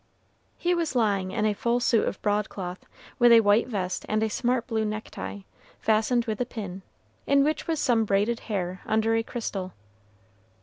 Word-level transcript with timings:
He 0.57 0.73
was 0.73 0.95
lying 0.95 1.29
in 1.29 1.45
a 1.45 1.53
full 1.53 1.79
suit 1.79 2.07
of 2.07 2.19
broadcloth, 2.23 2.87
with 3.19 3.31
a 3.31 3.41
white 3.41 3.67
vest 3.67 4.03
and 4.09 4.31
smart 4.31 4.65
blue 4.65 4.83
neck 4.83 5.09
tie, 5.11 5.45
fastened 5.79 6.25
with 6.25 6.41
a 6.41 6.45
pin, 6.47 6.81
in 7.27 7.43
which 7.43 7.67
was 7.67 7.79
some 7.79 8.03
braided 8.05 8.39
hair 8.49 8.81
under 8.87 9.13
a 9.15 9.21
crystal. 9.21 9.73